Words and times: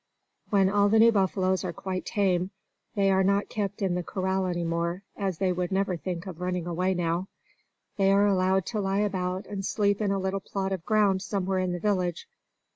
When 0.49 0.67
all 0.67 0.89
the 0.89 0.97
new 0.97 1.11
buffaloes 1.11 1.63
are 1.63 1.71
quite 1.71 2.07
tame, 2.07 2.49
they 2.95 3.11
are 3.11 3.23
not 3.23 3.49
kept 3.49 3.83
in 3.83 3.93
the 3.93 4.01
corral 4.01 4.47
any 4.47 4.63
more, 4.63 5.03
as 5.15 5.37
they 5.37 5.51
would 5.53 5.71
never 5.71 5.95
think 5.95 6.25
of 6.25 6.41
running 6.41 6.65
away 6.65 6.95
now. 6.95 7.27
They 7.97 8.11
are 8.11 8.25
allowed 8.25 8.65
to 8.69 8.79
lie 8.81 9.01
about 9.01 9.45
and 9.45 9.63
sleep 9.63 10.01
in 10.01 10.09
a 10.09 10.17
little 10.17 10.39
plot 10.39 10.71
of 10.71 10.83
ground 10.85 11.21
somewhere 11.21 11.59
in 11.59 11.71
the 11.71 11.79
village. 11.79 12.27